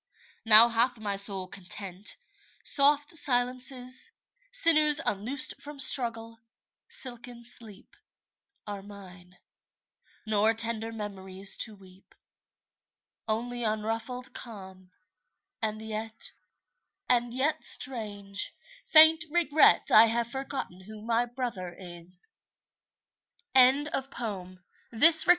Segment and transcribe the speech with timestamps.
[0.47, 2.17] Now hath my soul content.
[2.63, 4.09] Soft silences,
[4.51, 6.39] Sinews unloosed from struggle,
[6.89, 7.95] silken sleep,
[8.65, 9.37] 27 Are mine;
[10.25, 12.15] nor tender memories to weep.
[13.27, 14.89] Only unruffled calm;
[15.61, 16.31] and yet—
[17.07, 18.55] and yet— Strange,
[18.87, 22.31] faint regret— I have forgotten who my brother is!—
[23.53, 24.57] Helen Coale
[24.89, 25.11] Crew.